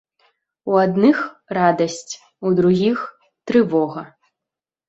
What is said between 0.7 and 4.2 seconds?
У адных радасць, у другіх трывога.